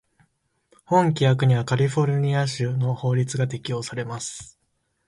[0.83, 4.59] 本規約にはカリフォルニア州の法律が適用されます。